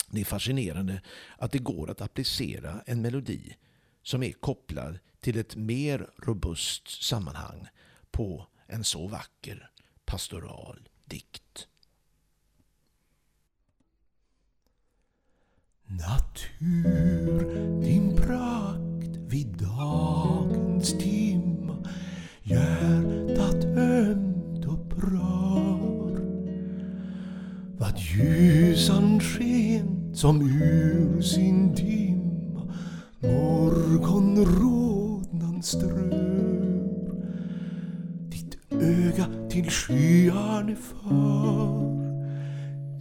[0.10, 1.02] Det är fascinerande
[1.38, 3.56] att det går att applicera en melodi
[4.04, 7.68] som är kopplad till ett mer robust sammanhang
[8.12, 9.72] på en så vacker
[10.06, 11.68] pastoral dikt.
[15.84, 17.17] Natur,
[30.18, 32.74] som ur sin dimma
[33.22, 36.10] morgonrodnan strör.
[38.30, 41.98] Ditt öga till skyarne för.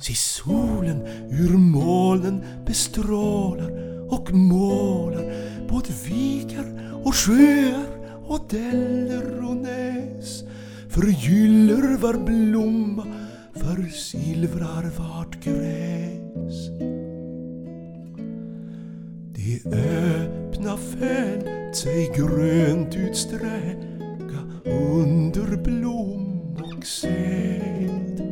[0.01, 3.71] Se solen ur molnen bestrålar
[4.13, 5.33] och målar
[5.69, 7.87] både vikar och sjöar
[8.29, 10.45] och däller och näs
[10.89, 13.07] förgyller var blomma,
[13.55, 16.86] försilvrar vart gräs.
[19.47, 28.23] Det öppna fält sig grönt utsträcka under blom och säd.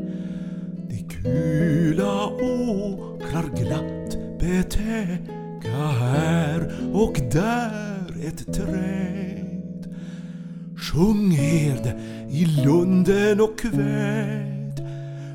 [0.89, 9.95] De kula åkrar glatt betäcka här och där ett träd.
[10.77, 12.01] Sjung herde,
[12.31, 14.89] i lunden och kväd.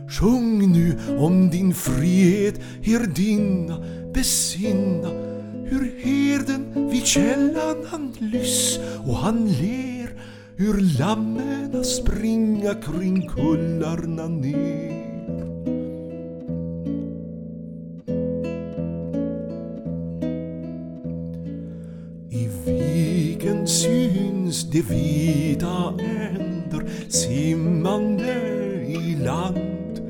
[0.10, 5.29] Sjung nu om din frihet, herdinna, besinna
[5.70, 10.10] hur herden vid källan han lyss och han ler
[10.56, 15.00] hur lammen springa kring kullarna ner.
[22.30, 28.34] I viken syns de vita änder simmande
[28.88, 30.02] i land.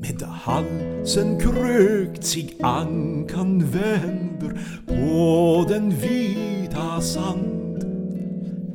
[0.00, 7.84] Med halsen krökt sig ankan vänd händer på den vita sand.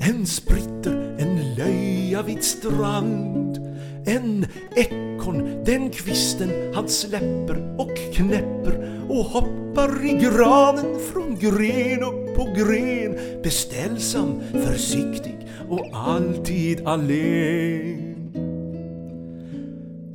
[0.01, 3.57] En spritter, en löja vid strand.
[4.05, 4.45] En
[4.75, 12.43] ekorn, den kvisten han släpper och knäpper och hoppar i granen från gren upp på
[12.43, 18.11] gren beställsam, försiktig och alltid allen.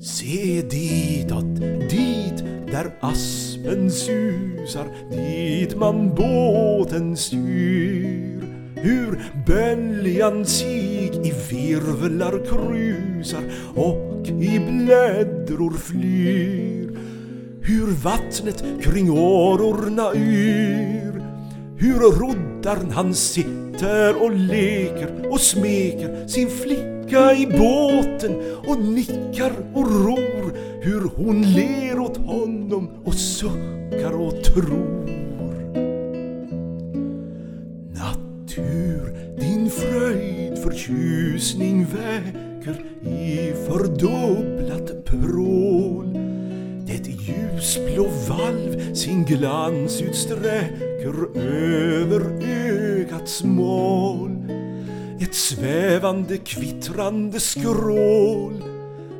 [0.00, 1.56] Se ditåt,
[1.90, 2.35] dit
[2.76, 8.40] där aspen susar, dit man båten styr.
[8.74, 13.42] Hur böljan sig i virvlar krusar
[13.74, 16.98] och i bläddror flyr.
[17.60, 21.22] Hur vattnet kring årorna yr.
[21.76, 29.90] Hur roddaren han sitter och leker och smeker sin flicka i båten och nickar och
[30.04, 30.75] ror.
[30.86, 35.06] Hur hon ler åt honom och suckar och tror.
[37.94, 46.12] Natur, din fröjd förtjusning väcker i fördubblat prål.
[46.86, 54.36] Det ljusblå valv sin glans utsträcker över ögats mål.
[55.20, 58.75] Ett svävande kvittrande skrål.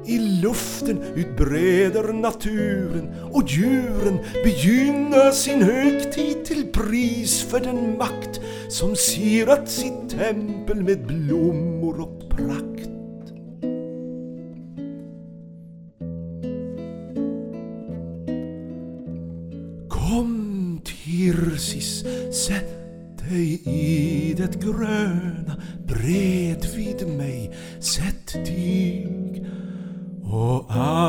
[0.06, 8.96] I luften utbreder naturen och djuren begynna sin högtid till pris för den makt som
[8.96, 12.90] sirat sitt tempel med blommor och prakt.
[19.88, 22.04] Kom Tirsis,
[22.46, 22.76] sätt
[23.28, 27.50] dig i det gröna bredvid mig,
[27.80, 29.25] sätt dig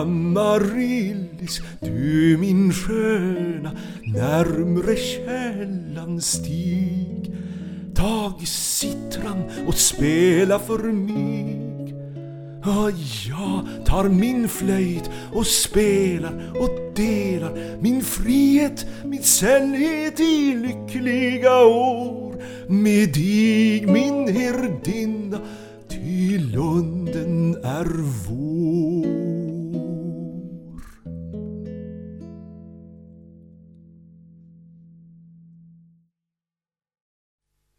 [0.08, 3.72] Amaryllis, du min sköna,
[4.05, 7.32] närmre källan stig.
[7.95, 11.64] Tag i sittran och spela för mig.
[13.30, 22.43] Jag tar min flöjt och spelar och delar min frihet, min sällhet i lyckliga år
[22.68, 25.39] med dig, min herdinna,
[25.89, 27.88] ty lunden är
[28.28, 29.47] vår.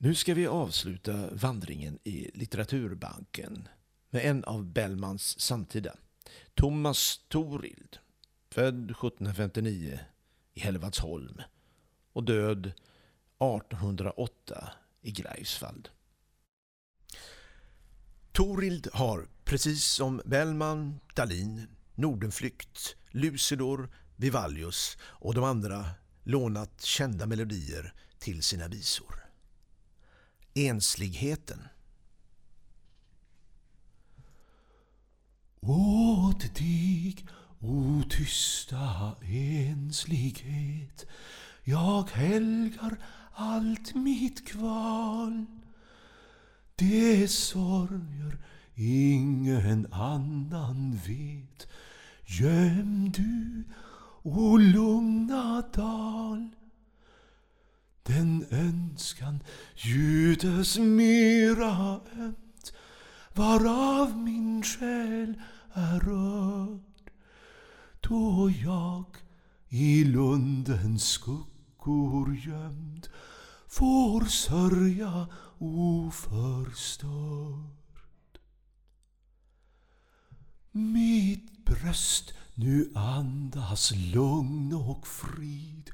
[0.00, 3.68] Nu ska vi avsluta vandringen i litteraturbanken
[4.10, 5.96] med en av Bellmans samtida,
[6.54, 7.98] Thomas Torild,
[8.50, 10.00] född 1759
[10.54, 11.42] i Hällevadsholm
[12.12, 15.88] och död 1808 i Greifswald.
[18.32, 25.86] Torild har, precis som Bellman, Dalin, Nordenflykt, Lucidor, Vivallius och de andra
[26.22, 29.27] lånat kända melodier till sina visor.
[30.58, 31.68] Ensligheten
[35.60, 37.16] Åt dig,
[37.60, 41.06] o tysta enslighet,
[41.64, 42.98] jag helgar
[43.34, 45.46] allt mitt kval.
[46.76, 48.38] Det sorger
[48.74, 51.68] ingen annan vet.
[52.26, 53.64] Göm du,
[54.22, 56.57] o lugna dal.
[58.08, 59.42] Den önskan
[59.74, 62.72] ljudes mera ömt
[63.34, 65.34] varav min själ
[65.72, 67.10] är rörd
[68.00, 69.04] då jag
[69.68, 73.08] i lundens skuggor gömd
[73.66, 75.28] får sörja
[75.58, 77.08] oförstörd.
[80.70, 85.90] Mitt bröst nu andas lugn och frid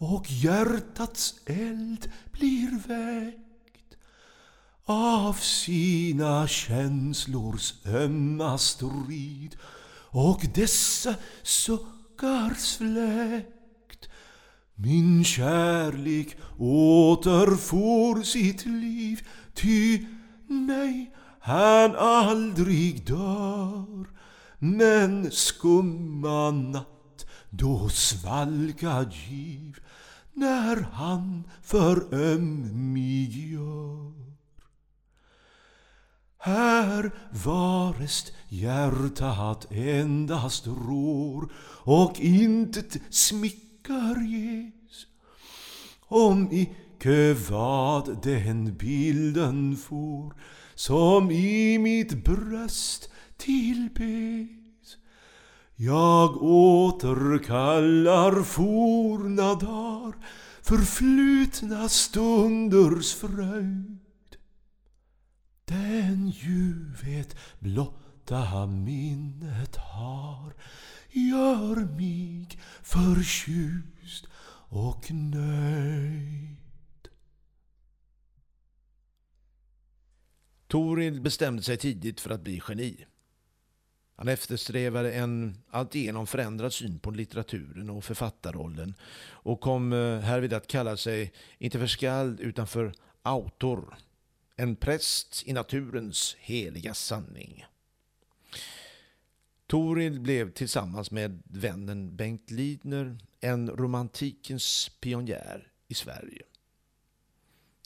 [0.00, 3.96] och hjärtats eld blir väckt
[4.84, 9.56] av sina känslors ömma strid
[10.10, 14.08] och dessa suckars fläkt.
[14.74, 20.06] Min kärlek återfår sitt liv, ty
[20.46, 24.06] nej, han aldrig dör.
[24.58, 26.99] Men skumma natt,
[27.50, 29.76] då svalkad giv,
[30.32, 34.30] när han för ömmig gör.
[36.38, 45.06] Här varest hjärtat endast rår och intet smickar ges.
[46.00, 50.34] Om icke vad den bilden får
[50.74, 54.59] som i mitt bröst tillbes.
[55.82, 60.14] Jag återkallar forna dagar,
[60.62, 64.36] förflutna stunders fröjd.
[65.64, 70.54] Den ljuvhet blotta minnet har
[71.10, 72.48] gör mig
[72.82, 74.26] förtjust
[74.68, 76.56] och nöjd.
[80.66, 83.06] Toril bestämde sig tidigt för att bli geni.
[84.20, 90.66] Han eftersträvade en alltigenom förändrad syn på litteraturen och författarrollen och kom eh, härvid att
[90.66, 92.92] kalla sig inte för skald utan för
[93.22, 93.96] autor.
[94.56, 97.64] En präst i naturens heliga sanning.
[99.66, 106.42] Toril blev tillsammans med vännen Bengt Lidner en romantikens pionjär i Sverige.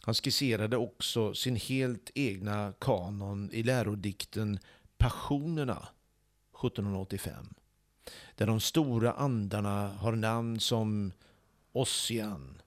[0.03, 4.59] Han skisserade också sin helt egna kanon i lärodikten
[4.99, 5.89] Passionerna
[6.55, 7.55] 1785.
[8.35, 11.13] Där de stora andarna har namn som
[11.73, 12.63] Ossian,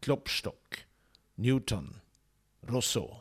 [0.00, 0.86] Klopstock,
[1.34, 2.00] Newton,
[2.60, 3.14] Rousseau.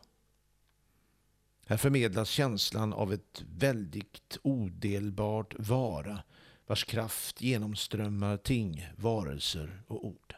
[1.66, 6.24] Här förmedlas känslan av ett väldigt odelbart vara
[6.68, 10.36] vars kraft genomströmmar ting, varelser och ord.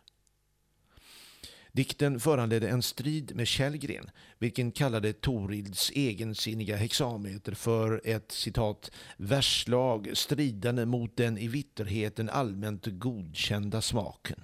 [1.72, 4.10] Dikten föranledde en strid med Källgren,
[4.40, 12.86] vilken kallade Torilds egensinniga hexameter för ett citat verslag stridande mot den i vitterheten allmänt
[12.86, 14.40] godkända smaken.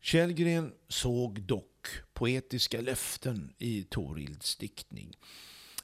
[0.00, 5.12] Källgren såg dock poetiska löften i Torilds diktning,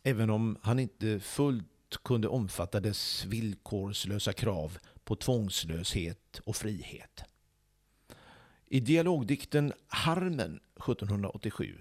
[0.02, 1.66] även om han inte fullt
[2.04, 7.24] kunde omfatta dess villkorslösa krav på tvångslöshet och frihet.
[8.68, 11.80] I dialogdikten Harmen 1787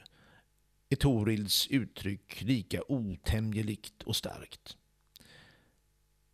[0.89, 4.77] är Torilds uttryck lika otämjeligt och starkt.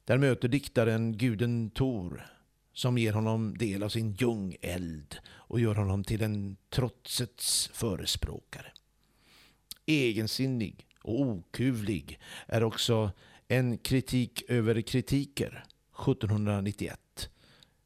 [0.05, 2.25] Där möter diktaren guden Tor
[2.73, 8.71] som ger honom del av sin ljungeld och gör honom till en trotsets förespråkare.
[9.85, 13.11] Egensinnig och okuvlig är också
[13.47, 17.29] en kritik över kritiker 1791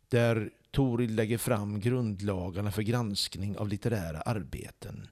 [0.07, 5.07] där Toril lägger fram grundlagarna för granskning av litterära arbeten.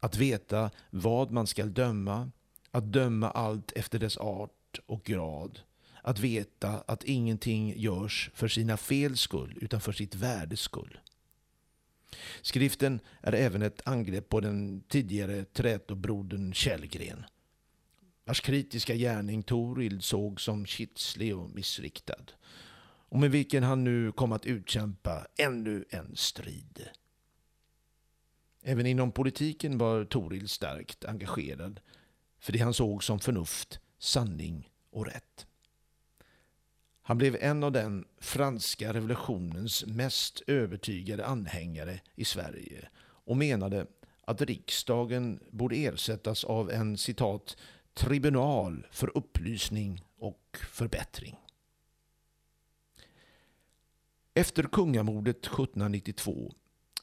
[0.00, 2.30] Att veta vad man skall döma,
[2.70, 5.60] att döma allt efter dess art och grad.
[6.02, 10.98] Att veta att ingenting görs för sina fels skull utan för sitt värdes skull.
[12.42, 17.24] Skriften är även ett angrepp på den tidigare trätobrodern Källgren
[18.24, 22.24] vars kritiska gärning Torild såg som kitslig och missriktad
[23.14, 26.88] och med vilken han nu kom att utkämpa ännu en strid.
[28.62, 31.80] Även inom politiken var Toril starkt engagerad
[32.38, 35.46] för det han såg som förnuft, sanning och rätt.
[37.02, 43.86] Han blev en av den franska revolutionens mest övertygade anhängare i Sverige och menade
[44.24, 47.56] att riksdagen borde ersättas av en citat
[47.92, 51.43] tribunal för upplysning och förbättring.
[54.36, 56.54] Efter kungamordet 1792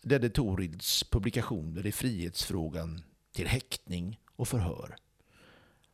[0.02, 4.96] ledde Torilds publikationer i frihetsfrågan till häktning och förhör.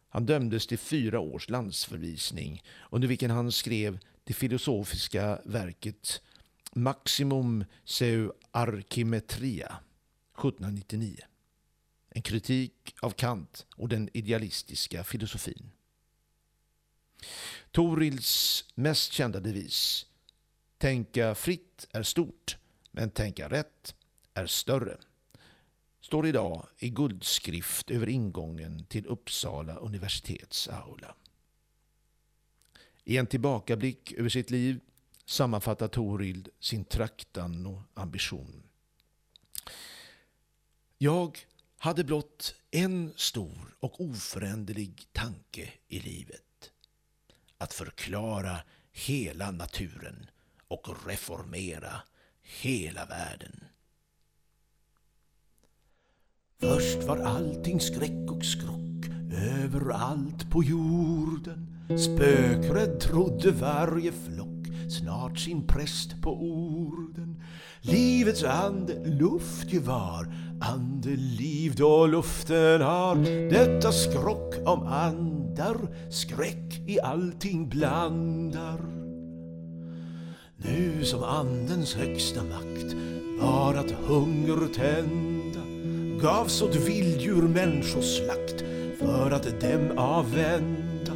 [0.09, 6.21] Han dömdes till fyra års landsförvisning under vilken han skrev det filosofiska verket
[6.73, 9.79] Maximum seu archimetria
[10.31, 11.17] 1799.
[12.09, 15.71] En kritik av Kant och den idealistiska filosofin.
[17.71, 20.05] Torilds mest kända devis
[20.77, 22.57] Tänka fritt är stort,
[22.91, 23.95] men tänka rätt
[24.33, 24.97] är större.
[26.01, 31.15] Står idag i guldskrift över ingången till Uppsala universitets aula.
[33.03, 34.79] I en tillbakablick över sitt liv
[35.25, 38.63] sammanfattar Torild sin traktan och ambition.
[40.97, 41.39] Jag
[41.77, 46.71] hade blott en stor och oföränderlig tanke i livet.
[47.57, 48.57] Att förklara
[48.91, 50.29] hela naturen
[50.67, 52.01] och reformera
[52.61, 53.63] hela världen.
[56.59, 58.87] Först var allting skräck och skrock
[59.63, 61.77] överallt på jorden.
[61.97, 67.43] Spökrädd trodde varje flock snart sin präst på orden.
[67.81, 73.15] Livets ande luftgevär, andeliv då luften har
[73.49, 75.77] detta skrock om andar,
[76.11, 78.96] skräck i allting blandar.
[80.59, 82.95] Nu som andens högsta makt
[83.39, 85.59] var att hunger tända
[86.21, 88.63] gavs åt vilddjur människoslakt
[88.99, 91.13] för att dem avvända.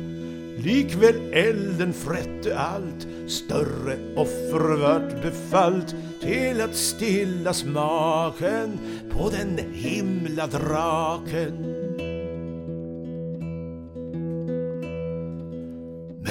[0.58, 8.80] Likväl elden frätte allt, större offer vart befallt till att stilla smaken
[9.12, 11.81] på den himla draken.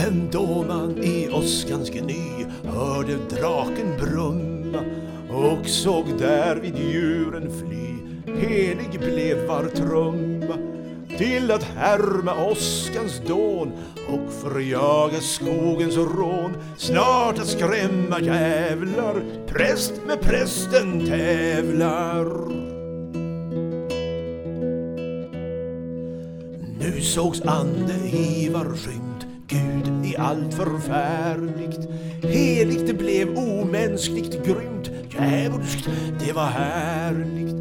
[0.04, 4.84] Men då man i åskans gny hörde draken brumma
[5.30, 7.94] och såg därvid djuren fly,
[8.36, 10.56] helig blev var trumma
[11.18, 13.72] till att härma åskans dån
[14.08, 16.56] och förjaga skogens rån.
[16.76, 22.26] Snart att skrämma jävlar, präst med prästen tävlar.
[26.80, 29.09] Nu sågs ande Ivar skymt,
[29.50, 31.88] Gud i allt förfärligt.
[32.22, 35.88] Heligt det blev omänskligt grymt, djävulskt
[36.26, 37.54] det var härligt.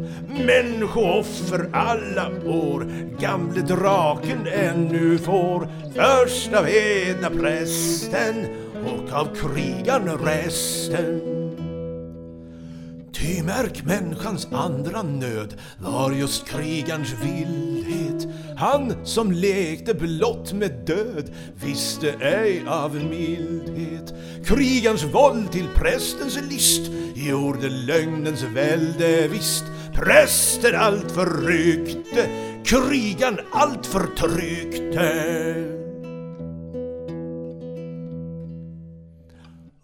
[0.46, 2.86] Människooffer alla år,
[3.20, 8.46] gamle draken ännu får först av hedna prästen
[8.86, 11.20] och av krigan resten.
[13.12, 18.28] Ty märk människans andra nöd var just krigarns vildhet.
[18.60, 21.30] Han som lekte blott med död
[21.64, 24.14] visste ej av mildhet.
[24.44, 29.64] Krigarns våld till prästens list gjorde lögnens välde visst.
[29.94, 32.28] Prästen allt förryckte,
[32.64, 35.10] krigan allt förtryckte.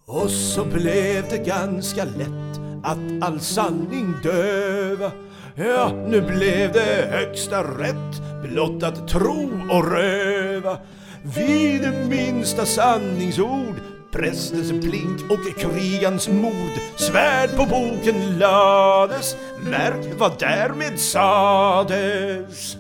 [0.06, 5.12] Och så blev det ganska lätt att all sanning döva.
[5.58, 10.78] Ja, nu blev det högsta rätt blott att tro och röva.
[11.22, 13.74] Vid minsta sanningsord
[14.12, 19.36] prästens plink och krigans mod svärd på boken lades
[19.70, 22.76] märk vad därmed sades.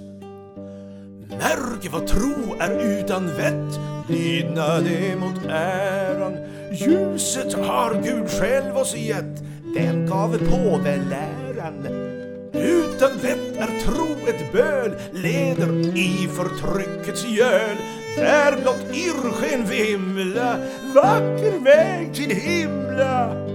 [1.28, 6.36] Märk vad tro är utan vett lydnad emot äran
[6.72, 9.42] Ljuset har Gud själv oss gett
[9.76, 12.15] den gav påveläran
[12.58, 17.76] utan vett är tro ett böl leder i förtryckets göl.
[18.16, 20.58] Där blott irrsken vimla
[20.94, 23.46] vacker väg till himla.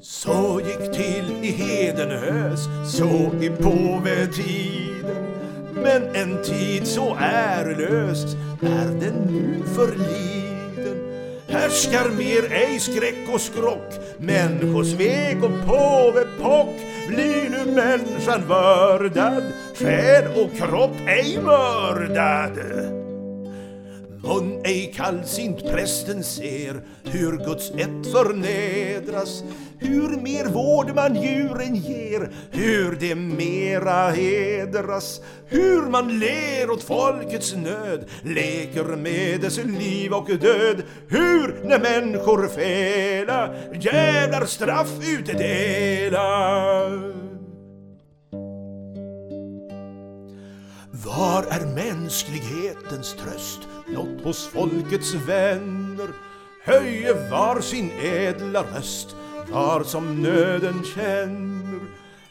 [0.00, 5.24] Så gick till i Hedenhös, så i påvetiden.
[5.74, 8.24] Men en tid så ärelös
[8.62, 10.33] är den nu förliden
[11.54, 13.94] Härskar mer ej skräck och skrock.
[14.18, 16.74] Människosvek och påvepock
[17.08, 19.42] Blir nu människan vördad
[19.78, 22.58] Själ och kropp ej mördad
[24.24, 29.44] hon ej kallsint prästen ser hur Guds ett förnedras
[29.78, 37.54] hur mer vård man djuren ger hur det mera hedras hur man ler åt folkets
[37.54, 46.24] nöd leker med dess liv och död hur när människor fela jävlar straff utdela
[50.90, 53.60] Var är mänsklighetens tröst?
[53.86, 56.08] Blott hos folkets vänner
[56.64, 59.16] höje var sin ädla röst
[59.50, 61.80] var som nöden känner.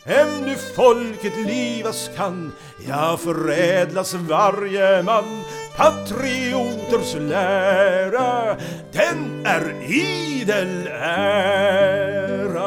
[0.06, 2.52] Ännu folket livas kan,
[2.88, 5.44] ja förädlas varje man.
[5.78, 8.58] Patrioters lära,
[8.92, 12.64] den är idel ära.